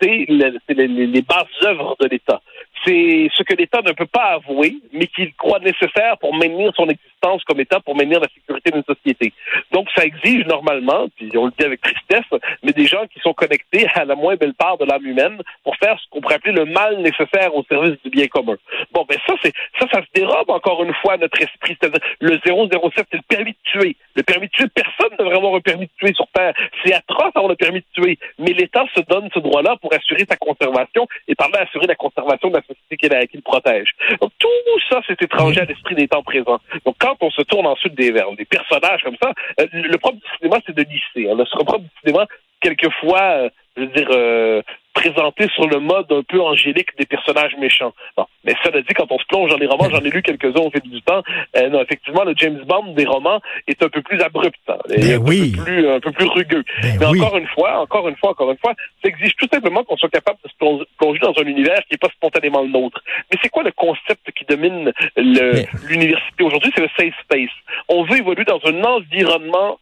c'est 0.00 0.26
le- 0.28 0.58
c'est 0.66 0.74
les, 0.74 0.88
les- 0.88 1.22
bases 1.22 1.46
œuvres 1.64 1.96
de 2.00 2.06
l'État. 2.08 2.40
C'est 2.84 3.28
ce 3.34 3.42
que 3.42 3.54
l'État 3.54 3.80
ne 3.82 3.92
peut 3.92 4.06
pas 4.06 4.34
avouer, 4.34 4.76
mais 4.92 5.06
qu'il 5.06 5.32
croit 5.34 5.58
nécessaire 5.60 6.18
pour 6.20 6.34
maintenir 6.34 6.72
son 6.76 6.86
existence 6.88 7.42
comme 7.44 7.60
État 7.60 7.80
pour 7.80 7.96
maintenir 7.96 8.20
la 8.20 8.28
sécurité 8.28 8.45
d'une 8.70 8.84
société. 8.84 9.32
Donc, 9.72 9.88
ça 9.94 10.04
exige 10.04 10.46
normalement, 10.46 11.06
puis 11.16 11.30
on 11.36 11.46
le 11.46 11.52
dit 11.58 11.64
avec 11.64 11.80
tristesse, 11.80 12.40
mais 12.62 12.72
des 12.72 12.86
gens 12.86 13.06
qui 13.12 13.20
sont 13.20 13.34
connectés 13.34 13.86
à 13.94 14.04
la 14.04 14.14
moins 14.14 14.36
belle 14.36 14.54
part 14.54 14.78
de 14.78 14.84
l'âme 14.84 15.04
humaine 15.06 15.40
pour 15.64 15.76
faire 15.76 15.98
ce 15.98 16.08
qu'on 16.10 16.20
pourrait 16.20 16.36
appeler 16.36 16.54
le 16.54 16.64
mal 16.64 16.98
nécessaire 16.98 17.54
au 17.54 17.64
service 17.64 17.96
du 18.04 18.10
bien 18.10 18.26
commun. 18.26 18.56
Bon, 18.92 19.04
ben 19.08 19.18
ça, 19.26 19.34
c'est 19.42 19.52
ça, 19.78 19.86
ça 19.92 20.00
se 20.00 20.06
dérobe 20.14 20.50
encore 20.50 20.82
une 20.82 20.94
fois 20.94 21.14
à 21.14 21.16
notre 21.16 21.40
esprit. 21.40 21.76
C'est-à-dire, 21.80 22.00
le 22.20 22.38
007, 22.44 23.06
c'est 23.10 23.16
le 23.16 23.22
permis 23.28 23.52
de 23.52 23.70
tuer. 23.70 23.96
Le 24.14 24.22
permis 24.22 24.46
de 24.46 24.52
tuer, 24.52 24.66
personne 24.74 25.12
ne 25.12 25.16
devrait 25.18 25.36
avoir 25.36 25.54
un 25.54 25.60
permis 25.60 25.86
de 25.86 25.90
tuer 25.98 26.14
sur 26.14 26.26
Terre. 26.28 26.54
C'est 26.84 26.94
atroce 26.94 27.32
d'avoir 27.34 27.48
le 27.48 27.56
permis 27.56 27.80
de 27.80 28.02
tuer. 28.02 28.18
Mais 28.38 28.52
l'État 28.52 28.84
se 28.94 29.00
donne 29.02 29.28
ce 29.34 29.40
droit-là 29.40 29.76
pour 29.80 29.92
assurer 29.92 30.24
sa 30.28 30.36
conservation 30.36 31.06
et 31.28 31.34
par 31.34 31.50
là 31.50 31.62
assurer 31.62 31.86
la 31.86 31.94
conservation 31.94 32.48
de 32.48 32.56
la 32.56 32.62
société 32.62 32.96
qu'il 33.26 33.42
protège. 33.42 33.94
Donc, 34.20 34.32
tout 34.38 34.48
ça, 34.90 35.00
c'est 35.06 35.20
étranger 35.22 35.60
à 35.60 35.64
l'esprit 35.64 35.94
des 35.94 36.08
temps 36.08 36.22
présents. 36.22 36.60
Donc, 36.84 36.96
quand 36.98 37.16
on 37.20 37.30
se 37.30 37.42
tourne 37.42 37.66
ensuite 37.66 37.94
des, 37.94 38.10
vers 38.10 38.30
des 38.32 38.44
personnages 38.58 39.02
comme 39.02 39.16
ça, 39.22 39.32
euh, 39.60 39.66
le 39.72 39.98
propre 39.98 40.16
du 40.16 40.36
cinéma, 40.38 40.60
c'est 40.66 40.74
de 40.74 40.82
lisser. 40.82 41.30
Hein. 41.30 41.36
Le 41.36 41.44
propre 41.64 41.78
du 41.78 41.90
cinéma, 42.04 42.26
quelquefois, 42.60 43.22
euh, 43.22 43.48
je 43.76 43.82
veux 43.82 43.88
dire, 43.88 44.08
euh, 44.10 44.62
présenté 44.96 45.46
sur 45.54 45.66
le 45.68 45.78
mode 45.78 46.10
un 46.10 46.22
peu 46.22 46.40
angélique 46.40 46.88
des 46.98 47.04
personnages 47.06 47.54
méchants. 47.58 47.92
Bon. 48.16 48.24
Mais 48.44 48.54
cela 48.64 48.80
dit, 48.80 48.94
quand 48.94 49.10
on 49.10 49.18
se 49.18 49.26
plonge 49.26 49.50
dans 49.50 49.58
les 49.58 49.66
romans, 49.66 49.88
j'en 49.90 50.00
ai 50.00 50.10
lu 50.10 50.22
quelques-uns 50.22 50.60
au 50.66 50.70
fil 50.70 50.80
du 50.90 51.02
temps. 51.02 51.22
Euh, 51.56 51.68
non, 51.68 51.82
effectivement, 51.82 52.24
le 52.24 52.32
James 52.36 52.62
Bond 52.66 52.94
des 52.94 53.04
romans 53.04 53.40
est 53.68 53.82
un 53.82 53.88
peu 53.88 54.00
plus 54.02 54.20
abrupt, 54.22 54.58
hein, 54.68 54.78
et 54.90 55.14
un, 55.14 55.18
oui. 55.18 55.52
peu 55.56 55.62
plus, 55.64 55.88
un 55.90 56.00
peu 56.00 56.12
plus 56.12 56.26
rugueux. 56.26 56.64
Ben 56.82 56.96
Mais 57.00 57.06
oui. 57.06 57.20
encore 57.20 57.36
une 57.36 57.46
fois, 57.48 57.78
encore 57.80 58.08
une 58.08 58.16
fois, 58.16 58.30
encore 58.30 58.50
une 58.50 58.58
fois, 58.58 58.72
ça 59.02 59.08
exige 59.08 59.36
tout 59.36 59.48
simplement 59.52 59.84
qu'on 59.84 59.96
soit 59.96 60.08
capable 60.08 60.38
de 60.44 60.48
se 60.48 60.54
plong- 60.58 60.84
plonger 60.98 61.20
dans 61.20 61.34
un 61.42 61.46
univers 61.46 61.78
qui 61.86 61.92
n'est 61.92 61.98
pas 61.98 62.08
spontanément 62.16 62.62
le 62.62 62.68
nôtre. 62.68 63.02
Mais 63.30 63.38
c'est 63.42 63.50
quoi 63.50 63.62
le 63.64 63.72
concept 63.72 64.30
qui 64.36 64.44
domine 64.46 64.92
Mais- 65.16 65.66
l'université 65.88 66.42
aujourd'hui? 66.42 66.72
C'est 66.74 66.82
le 66.82 66.90
safe 66.98 67.14
space. 67.24 67.54
On 67.88 68.04
veut 68.04 68.18
évoluer 68.18 68.44
dans 68.44 68.60
un 68.64 68.82
environnement 68.84 69.78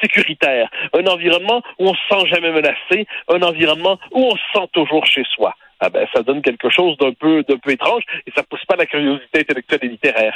sécuritaire, 0.00 0.68
un 0.92 1.06
environnement 1.06 1.62
où 1.78 1.88
on 1.88 1.94
se 1.94 2.00
sent 2.08 2.26
jamais 2.28 2.50
menacé, 2.50 3.06
un 3.28 3.42
environnement 3.42 3.98
où 4.12 4.24
on 4.24 4.36
se 4.36 4.42
sent 4.54 4.68
toujours 4.72 5.06
chez 5.06 5.24
soi. 5.34 5.54
Ah 5.80 5.90
ben, 5.90 6.06
ça 6.14 6.22
donne 6.22 6.40
quelque 6.40 6.70
chose 6.70 6.96
d'un 6.96 7.12
peu, 7.12 7.42
d'un 7.42 7.58
peu 7.58 7.70
étrange 7.70 8.02
et 8.26 8.30
ça 8.34 8.42
pousse 8.42 8.64
pas 8.64 8.76
la 8.76 8.86
curiosité 8.86 9.40
intellectuelle 9.40 9.80
et 9.82 9.88
littéraire. 9.88 10.34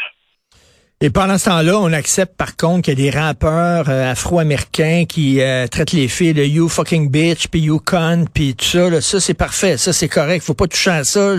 Et 1.03 1.09
pendant 1.09 1.39
ce 1.39 1.47
temps-là, 1.47 1.79
on 1.81 1.95
accepte 1.95 2.37
par 2.37 2.59
contre 2.59 2.83
qu'il 2.83 3.01
y 3.01 3.09
a 3.09 3.11
des 3.11 3.19
rappeurs 3.19 3.89
euh, 3.89 4.13
afro-américains 4.13 5.05
qui 5.09 5.41
euh, 5.41 5.67
traitent 5.67 5.93
les 5.93 6.09
filles 6.09 6.35
de 6.35 6.45
you 6.45 6.69
fucking 6.69 7.11
bitch, 7.11 7.49
puis 7.49 7.61
you 7.61 7.81
con, 7.83 8.27
puis 8.35 8.55
tout 8.55 8.67
ça. 8.67 8.91
Là, 8.91 9.01
ça 9.01 9.19
c'est 9.19 9.33
parfait, 9.33 9.79
ça 9.79 9.95
c'est 9.95 10.11
correct. 10.11 10.45
Faut 10.45 10.53
pas 10.53 10.67
toucher 10.67 10.91
à 10.91 11.05
ça. 11.05 11.35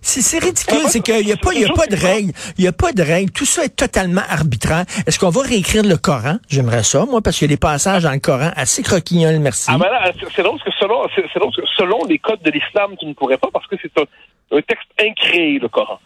C'est, 0.00 0.38
ridicule, 0.38 0.78
c'est 0.88 1.00
qu'il 1.02 1.28
y 1.28 1.32
a 1.32 1.36
pas, 1.36 1.52
il 1.52 1.60
y 1.60 1.64
a 1.66 1.72
pas 1.74 1.86
de 1.86 1.96
règles, 1.96 2.32
il 2.56 2.64
y 2.64 2.66
a 2.66 2.72
pas 2.72 2.92
de 2.92 3.02
règles. 3.02 3.30
Tout 3.30 3.44
ça 3.44 3.62
est 3.66 3.76
totalement 3.76 4.22
arbitraire. 4.26 4.86
Est-ce 5.06 5.18
qu'on 5.18 5.28
va 5.28 5.42
réécrire 5.42 5.82
le 5.82 5.98
Coran? 5.98 6.38
J'aimerais 6.48 6.82
ça, 6.82 7.04
moi, 7.04 7.20
parce 7.20 7.36
qu'il 7.36 7.50
y 7.50 7.52
a 7.52 7.54
des 7.56 7.60
passages 7.60 8.04
dans 8.04 8.12
le 8.12 8.20
Coran 8.20 8.52
assez 8.56 8.82
croquignols, 8.82 9.38
merci. 9.38 9.66
Ah 9.68 9.76
ben 9.76 9.84
là, 9.90 10.12
c'est- 10.34 10.42
drôle 10.42 10.58
que 10.62 10.70
selon, 10.80 11.06
c'est, 11.14 11.22
que 11.24 11.62
selon 11.76 12.04
les 12.06 12.18
codes 12.18 12.40
de 12.42 12.50
l'islam, 12.50 12.92
tu 12.98 13.04
ne 13.04 13.12
pourrais 13.12 13.36
pas 13.36 13.48
parce 13.52 13.66
que 13.66 13.76
c'est 13.82 13.92
un, 14.00 14.56
un 14.56 14.62
texte 14.62 14.88
incréé, 14.98 15.58
le 15.58 15.68
Coran. 15.68 15.98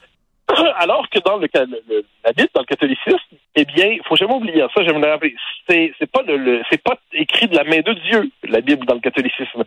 Alors 0.81 1.07
que 1.13 1.19
dans 1.21 1.37
le, 1.37 1.47
le- 1.55 1.83
le- 1.89 2.05
la 2.25 2.33
Bible, 2.33 2.48
catholicisme, 2.69 3.37
eh 3.57 3.65
bien, 3.65 3.87
il 3.87 4.01
faut 4.07 4.17
jamais 4.17 4.35
oublier 4.35 4.65
ça, 4.75 4.83
j'aimerais 4.85 5.07
le 5.07 5.13
rappeler. 5.13 5.35
C'est, 5.69 5.93
c'est 5.99 6.11
pas 6.11 6.23
le, 6.23 6.37
le- 6.37 6.63
c'est 6.71 6.83
pas 6.83 6.97
écrit 7.13 7.49
de 7.49 7.57
la 7.57 7.65
main 7.65 7.81
de 7.81 7.93
Dieu, 7.95 8.31
la 8.47 8.61
Bible 8.61 8.87
dans 8.87 8.95
le 8.95 9.01
catholicisme. 9.01 9.65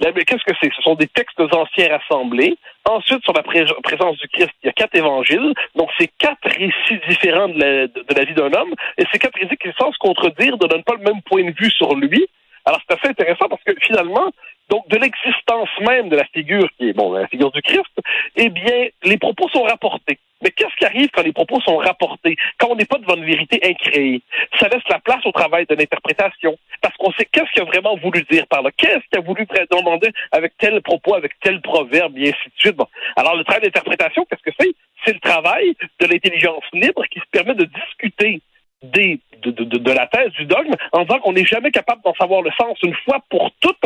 Qu'est-ce 0.00 0.44
que 0.44 0.54
c'est? 0.62 0.72
Ce 0.74 0.82
sont 0.82 0.94
des 0.94 1.08
textes 1.08 1.40
anciens 1.40 1.88
rassemblés. 1.96 2.56
Ensuite, 2.88 3.22
sur 3.24 3.32
la 3.32 3.42
pré- 3.42 3.64
présence 3.82 4.16
du 4.18 4.28
Christ, 4.28 4.50
il 4.62 4.66
y 4.66 4.68
a 4.68 4.72
quatre 4.72 4.94
évangiles. 4.94 5.52
Donc, 5.74 5.90
c'est 5.98 6.10
quatre 6.18 6.44
récits 6.44 7.00
différents 7.08 7.48
de 7.48 7.58
la, 7.58 7.86
de, 7.86 8.00
de 8.08 8.14
la 8.14 8.24
vie 8.24 8.34
d'un 8.34 8.52
homme. 8.52 8.74
Et 8.98 9.04
ces 9.12 9.18
quatre 9.18 9.38
récits 9.38 9.56
qui, 9.56 9.68
sans 9.80 9.92
se 9.92 9.98
contredire, 9.98 10.54
ne 10.56 10.66
donnent 10.66 10.84
pas 10.84 10.94
le 10.94 11.04
même 11.04 11.22
point 11.22 11.44
de 11.44 11.54
vue 11.58 11.70
sur 11.70 11.94
lui. 11.94 12.26
Alors, 12.64 12.80
c'est 12.86 12.98
assez 12.98 13.08
intéressant 13.08 13.48
parce 13.48 13.62
que 13.64 13.72
finalement, 13.80 14.30
donc 14.70 14.88
de 14.88 14.96
l'existence 14.96 15.68
même 15.80 16.08
de 16.08 16.16
la 16.16 16.24
figure 16.26 16.68
qui 16.78 16.88
est 16.88 16.92
bon, 16.92 17.12
la 17.12 17.26
figure 17.26 17.50
du 17.50 17.60
Christ, 17.60 17.90
eh 18.36 18.48
bien, 18.48 18.88
les 19.02 19.18
propos 19.18 19.48
sont 19.50 19.64
rapportés. 19.64 20.18
Mais 20.42 20.50
qu'est-ce 20.52 20.74
qui 20.76 20.86
arrive 20.86 21.10
quand 21.12 21.22
les 21.22 21.32
propos 21.32 21.60
sont 21.60 21.76
rapportés, 21.76 22.36
quand 22.58 22.68
on 22.70 22.76
n'est 22.76 22.86
pas 22.86 22.98
devant 22.98 23.16
une 23.16 23.26
vérité 23.26 23.60
incréée 23.62 24.22
Ça 24.58 24.68
laisse 24.68 24.88
la 24.88 25.00
place 25.00 25.26
au 25.26 25.32
travail 25.32 25.66
de 25.66 25.74
l'interprétation, 25.74 26.56
parce 26.80 26.96
qu'on 26.96 27.12
sait 27.12 27.26
qu'est-ce 27.26 27.50
qu'il 27.52 27.62
a 27.62 27.66
vraiment 27.66 27.96
voulu 27.96 28.24
dire 28.30 28.46
par 28.46 28.62
là, 28.62 28.70
qu'est-ce 28.74 29.04
qu'il 29.10 29.18
a 29.18 29.20
voulu 29.20 29.46
demander 29.70 30.10
avec 30.32 30.56
tel 30.56 30.80
propos, 30.82 31.14
avec 31.14 31.32
tel 31.40 31.60
proverbe, 31.60 32.16
et 32.16 32.28
ainsi 32.28 32.48
de 32.48 32.60
suite. 32.60 32.76
Bon. 32.76 32.86
Alors, 33.16 33.36
le 33.36 33.44
travail 33.44 33.62
d'interprétation, 33.62 34.24
qu'est-ce 34.30 34.50
que 34.50 34.56
c'est? 34.58 34.72
C'est 35.04 35.12
le 35.12 35.20
travail 35.20 35.74
de 35.98 36.06
l'intelligence 36.06 36.64
libre 36.72 37.04
qui 37.10 37.18
se 37.18 37.26
permet 37.30 37.54
de 37.54 37.64
discuter 37.64 38.40
des, 38.82 39.20
de, 39.42 39.50
de, 39.50 39.64
de, 39.64 39.92
la 39.92 40.06
thèse 40.06 40.30
du 40.32 40.46
dogme 40.46 40.74
en 40.92 41.02
disant 41.02 41.18
qu'on 41.20 41.32
n'est 41.32 41.44
jamais 41.44 41.70
capable 41.70 42.00
d'en 42.02 42.14
savoir 42.14 42.40
le 42.40 42.50
sens 42.58 42.78
une 42.82 42.94
fois 43.04 43.18
pour 43.28 43.50
toutes 43.60 43.82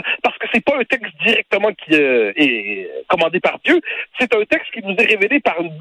c'est 0.55 0.65
pas 0.65 0.79
un 0.79 0.85
texte 0.85 1.13
directement 1.27 1.73
qui 1.73 1.95
euh, 1.95 2.33
est 2.37 2.89
commandé 3.09 3.41
par 3.41 3.59
Dieu, 3.65 3.81
c'est 4.19 4.33
un 4.35 4.45
texte 4.45 4.71
qui 4.73 4.83
nous 4.83 4.95
est 4.95 5.07
révélé 5.07 5.41
par 5.41 5.61
une, 5.61 5.73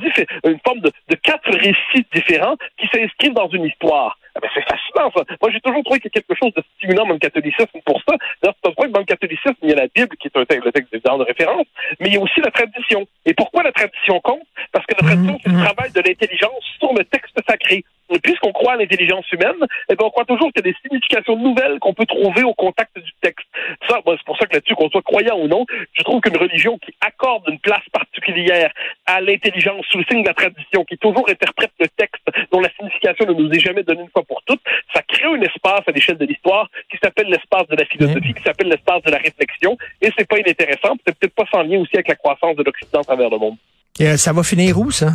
une 0.46 0.60
forme 0.66 0.80
de, 0.80 0.92
de 1.10 1.16
quatre 1.16 1.52
récits 1.52 2.06
différents 2.14 2.58
qui 2.78 2.88
s'inscrivent 2.88 3.34
dans 3.34 3.50
une 3.50 3.66
histoire. 3.66 4.18
Ah 4.36 4.40
ben, 4.42 4.50
c'est 4.56 4.64
fascinant, 4.64 5.12
ça. 5.16 5.24
Moi, 5.42 5.52
j'ai 5.52 5.62
toujours 5.62 5.84
trouvé 5.84 6.00
qu'il 6.00 6.10
y 6.14 6.18
a 6.18 6.22
quelque 6.22 6.36
chose 6.42 6.52
de 6.56 6.64
stimulant 6.76 7.06
dans 7.06 7.14
le 7.14 7.20
catholicisme 7.20 7.80
pour 7.86 8.02
ça. 8.08 8.16
D'ailleurs, 8.42 8.56
c'est 8.64 8.70
un 8.70 8.74
que 8.74 8.92
dans 8.92 9.00
le 9.00 9.06
catholicisme, 9.06 9.56
il 9.62 9.70
y 9.70 9.74
a 9.74 9.76
la 9.76 9.88
Bible, 9.94 10.18
qui 10.18 10.28
est 10.28 10.38
un 10.38 10.46
texte, 10.46 10.66
le 10.66 10.72
texte 10.72 10.92
évidemment 10.92 11.20
de 11.20 11.26
référence, 11.26 11.68
mais 12.00 12.08
il 12.08 12.14
y 12.16 12.18
a 12.18 12.20
aussi 12.20 12.42
la 12.42 12.50
tradition. 12.50 13.06
Et 13.28 13.36
pourquoi 13.36 13.62
la 13.62 13.72
tradition 13.72 14.20
compte? 14.22 14.42
Parce 14.72 14.86
que 14.88 14.96
la 15.00 15.08
tradition, 15.08 15.38
c'est 15.44 15.52
le 15.52 15.64
travail 15.64 15.92
de 15.92 16.02
l'intelligence 16.02 16.64
sur 16.80 16.94
le 16.94 17.06
texte 17.06 17.38
sacré. 17.48 17.86
Et 18.14 18.20
puisqu'on 18.20 18.52
croit 18.52 18.74
à 18.74 18.78
l'intelligence 18.78 19.30
humaine, 19.32 19.56
eh 19.90 19.96
bien, 19.96 20.06
on 20.06 20.10
croit 20.12 20.26
toujours 20.26 20.52
qu'il 20.52 20.64
y 20.66 20.70
a 20.70 20.72
des 20.72 20.78
significations 20.86 21.38
nouvelles 21.38 21.80
qu'on 21.80 21.94
peut 21.94 22.06
trouver 22.06 22.44
au 22.44 22.54
contact 22.54 22.96
du 22.98 23.12
texte. 23.22 23.46
Ça, 23.90 24.00
c'est 24.06 24.24
pour 24.26 24.38
ça 24.38 24.46
que 24.46 24.54
là-dessus, 24.54 24.76
qu'on 24.76 24.90
soit 24.90 25.02
croyant 25.02 25.38
ou 25.40 25.48
non, 25.48 25.66
je 25.94 26.04
trouve 26.04 26.22
qu'une 26.22 26.38
religion 26.38 26.78
qui 26.78 26.94
accorde 27.02 27.44
une 27.50 27.60
place 27.60 27.84
particulière 27.92 28.72
à 29.06 29.20
l'intelligence 29.22 29.86
sous 29.90 29.98
le 30.00 30.06
signe 30.10 30.22
de 30.24 30.28
la 30.28 30.34
tradition, 30.34 30.86
qui 30.86 30.98
toujours 30.98 31.28
interprète 31.30 31.72
le 31.80 31.88
texte 31.98 32.24
dont 32.52 32.60
la 32.60 32.70
signification 32.78 33.26
ne 33.26 33.34
nous 33.34 33.50
est 33.52 33.60
jamais 33.60 33.84
donnée 33.84 34.02
une 34.02 34.10
fois 34.10 34.24
pour 34.24 34.42
toutes, 34.46 34.62
ça 34.94 35.02
crée 35.08 35.26
un 35.26 35.42
espace 35.42 35.82
à 35.88 35.92
l'échelle 35.92 36.18
de 36.18 36.26
l'histoire 36.26 36.70
qui 36.92 36.98
s'appelle 37.04 37.28
l'espace 37.28 37.68
de 37.68 37.76
la 37.76 37.86
philosophie, 37.86 38.34
qui 38.34 38.44
s'appelle 38.44 38.68
l'espace 38.68 39.02
de 39.04 39.12
la 39.12 39.18
réflexion, 39.18 39.78
et 40.02 40.10
c'est 40.18 40.28
pas 40.28 40.38
inintéressant, 40.40 40.96
c'est 41.06 41.18
peut-être 41.18 41.36
pas 41.36 41.46
sans 41.52 41.64
lien 41.64 41.80
aussi 41.80 41.96
avec 41.96 42.08
la 42.08 42.16
croissance 42.16 42.56
de 42.56 42.64
l'Occident 42.64 43.00
à 43.02 43.04
travers 43.04 43.30
le 43.30 43.38
monde. 43.38 43.56
Et, 44.00 44.08
euh, 44.08 44.18
ça 44.18 44.34
va 44.34 44.44
finir 44.44 44.78
où, 44.80 44.92
ça? 44.92 45.12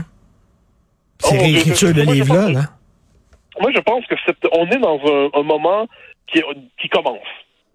Ces 1.20 1.36
Oh, 1.36 1.92
de 1.92 2.02
pense- 2.26 2.52
là? 2.52 2.77
Moi, 3.60 3.72
je 3.74 3.80
pense 3.80 4.04
que 4.06 4.14
c'est- 4.24 4.48
on 4.52 4.66
est 4.70 4.78
dans 4.78 5.00
un, 5.04 5.30
un 5.40 5.42
moment 5.42 5.86
qui, 6.26 6.42
qui 6.80 6.88
commence. 6.88 7.26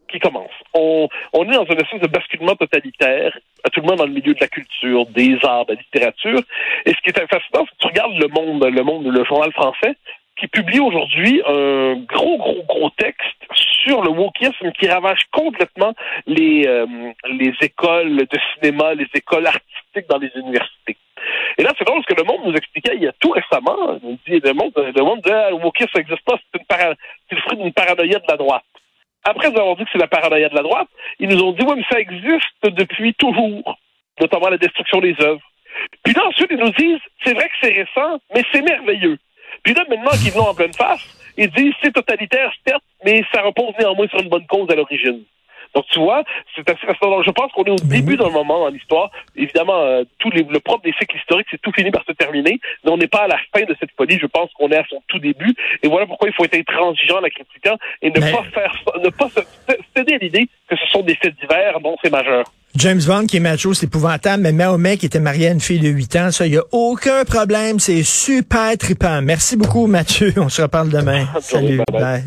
Qui 0.08 0.20
commence. 0.20 0.52
On, 0.74 1.08
on 1.34 1.44
est 1.50 1.56
dans 1.56 1.66
une 1.66 1.82
espèce 1.82 2.02
de 2.02 2.08
basculement 2.08 2.56
totalitaire, 2.56 3.38
à 3.63 3.70
tout 3.70 3.82
le 3.82 3.88
monde 3.88 3.98
dans 3.98 4.06
le 4.06 4.12
milieu 4.13 4.34
de 4.34 4.40
la 4.40 4.48
culture, 4.48 5.06
des 5.08 5.38
arts, 5.44 5.66
de 5.66 5.74
la 5.74 5.80
littérature. 5.80 6.42
Et 6.86 6.92
ce 6.92 7.02
qui 7.02 7.10
est 7.10 7.20
fascinant, 7.20 7.66
c'est 7.66 7.75
que 7.75 7.80
tu 7.80 7.88
regardes 7.88 8.18
le 8.20 8.28
monde, 8.28 8.63
le 8.63 8.84
monde, 8.84 9.08
le 9.08 9.24
journal 9.25 9.52
français, 9.54 9.96
qui 10.38 10.48
publie 10.48 10.80
aujourd'hui 10.80 11.42
un 11.46 11.96
gros, 12.08 12.38
gros, 12.38 12.63
gros 12.63 12.90
texte 12.92 13.38
sur 13.84 14.02
le 14.02 14.10
wokisme 14.10 14.72
qui 14.72 14.88
ravage 14.88 15.22
complètement 15.32 15.94
les, 16.25 16.68
euh, 16.68 16.86
les 17.30 17.54
écoles 17.62 18.18
de 18.18 18.40
cinéma, 18.54 18.94
les 18.94 19.08
écoles 19.13 19.46
artistiques 19.48 20.08
dans 20.10 20.18
les 20.18 20.32
universités. 20.36 20.98
Et 21.63 21.65
là, 21.65 21.72
c'est 21.77 21.86
drôle 21.86 22.03
parce 22.03 22.13
que 22.13 22.22
le 22.22 22.27
monde 22.27 22.46
nous 22.46 22.58
expliquait 22.58 22.91
il 22.96 23.03
y 23.03 23.08
a 23.08 23.13
tout 23.22 23.29
récemment, 23.29 23.98
il 24.03 24.17
dit, 24.27 24.41
le 24.46 24.51
monde, 24.51 24.74
le 24.75 25.01
monde 25.01 25.22
disait, 25.22 25.34
ah, 25.34 25.50
le 25.50 25.55
wokisme, 25.55 25.88
ça 25.93 26.00
n'existe 26.00 26.25
pas, 26.25 26.36
c'est, 26.51 27.36
le 27.36 27.41
fruit 27.41 27.55
d'une 27.55 27.72
paranoïa 27.72 28.20
de 28.20 28.25
la 28.27 28.36
droite. 28.36 28.65
Après 29.24 29.50
nous 29.50 29.58
avons 29.58 29.75
dit 29.75 29.86
que 29.86 29.89
c'est 29.93 29.98
la 29.98 30.10
paranoïa 30.10 30.50
de 30.50 30.55
la 30.55 30.62
droite, 30.62 30.89
ils 31.20 31.29
nous 31.29 31.41
ont 31.41 31.53
dit, 31.53 31.63
oui, 31.65 31.75
mais 31.77 31.86
ça 31.89 32.01
existe 32.01 32.63
depuis 32.63 33.13
toujours, 33.13 33.79
notamment 34.20 34.50
la 34.50 34.58
destruction 34.58 35.00
des 35.00 35.15
œuvres. 35.22 35.39
Puis 36.03 36.13
là, 36.13 36.27
ensuite, 36.27 36.50
ils 36.51 36.58
nous 36.58 36.72
disent, 36.72 37.00
c'est 37.24 37.34
vrai 37.34 37.46
que 37.46 37.55
c'est 37.62 37.72
récent, 37.72 38.20
mais 38.36 38.43
c'est 38.51 38.62
merveilleux. 38.62 39.17
Puis 39.63 39.74
là, 39.74 39.86
maintenant 39.88 40.12
qu'ils 40.22 40.34
vont 40.34 40.50
en 40.50 40.53
pleine 40.53 40.74
face, 40.74 41.17
ils 41.38 41.50
disent, 41.50 41.75
c'est 41.82 41.93
totalitaire, 41.93 42.51
certes, 42.67 42.84
mais 43.05 43.24
ça 43.34 43.41
repose 43.41 43.74
néanmoins 43.79 44.10
sur 44.10 44.20
une 44.20 44.27
bonne 44.27 44.48
cause 44.48 44.70
à 44.70 44.75
l'origine. 44.75 45.24
Donc, 45.75 45.86
tu 45.89 46.00
vois, 46.00 46.24
c'est 46.56 46.68
assez 46.70 46.86
fascinant. 46.86 47.12
Donc, 47.18 47.25
Je 47.25 47.32
pense 47.32 47.51
qu'on 47.51 47.63
est 47.63 47.72
au 47.72 47.75
Mais 47.88 47.98
début 47.98 48.12
oui. 48.13 48.18
d'un 48.18 48.30
moment 48.30 48.60
dans 48.60 48.70
l'histoire. 48.70 49.10
Évidemment, 49.36 49.80
euh, 49.82 50.03
tous 50.20 50.30
les, 50.32 50.44
le 50.44 50.60
propre 50.60 50.84
des 50.84 50.94
cycles 51.00 51.18
historiques, 51.18 51.48
c'est 51.51 51.62
tout 51.62 51.72
fini 51.72 51.89
par 51.92 52.03
se 52.06 52.12
terminer. 52.13 52.60
Mais 52.84 52.92
on 52.92 52.98
n'est 52.98 53.08
pas 53.08 53.24
à 53.24 53.27
la 53.27 53.38
fin 53.56 53.63
de 53.65 53.75
cette 53.80 53.92
folie. 53.98 54.20
Je 54.22 54.27
pense 54.27 54.50
qu'on 54.53 54.70
est 54.70 54.77
à 54.77 54.86
son 54.89 55.01
tout 55.08 55.20
début. 55.20 55.53
Et 55.82 55.88
voilà 55.88 56.06
pourquoi 56.06 56.27
il 56.30 56.34
faut 56.34 56.46
être 56.46 56.58
intransigeant 56.58 57.18
en 57.18 57.22
la 57.22 57.30
critiquant 57.30 57.77
et 58.01 58.10
ne 58.12 58.20
Mais- 58.20 58.32
pas 58.32 58.44
faire, 58.53 58.74
ne 59.03 59.10
pas 59.10 59.30
se 59.30 59.39
céder 59.96 60.13
à 60.15 60.18
l'idée 60.18 60.48
que 60.70 60.75
ce 60.75 60.86
sont 60.88 61.01
des 61.01 61.15
faits 61.15 61.36
divers 61.42 61.80
dont 61.82 61.96
c'est 62.03 62.12
majeur. 62.12 62.44
James 62.75 63.01
Bond 63.08 63.27
qui 63.27 63.38
est 63.38 63.39
macho, 63.39 63.74
c'est 63.75 63.86
épouvantable, 63.86 64.42
mais 64.42 64.51
Mahomet 64.51 64.98
qui 64.98 65.06
était 65.06 65.20
marié 65.20 65.48
à 65.50 65.51
une 65.51 65.60
fille 65.60 65.80
de 65.80 65.89
8 65.89 66.15
ans, 66.15 66.32
ça, 66.32 66.48
il 66.48 66.51
n'y 66.53 66.58
a 66.58 66.63
aucun 66.72 67.24
problème, 67.24 67.80
c'est 67.80 68.01
super 68.01 68.75
trippant. 68.80 69.22
Merci 69.22 69.58
beaucoup, 69.58 69.86
Mathieu. 69.86 70.34
On 70.38 70.50
se 70.50 70.62
reparle 70.63 70.89
demain. 70.89 71.25
Salut. 71.39 71.77
Bye 71.77 71.86
bye. 71.92 72.01
Bye. 72.01 72.24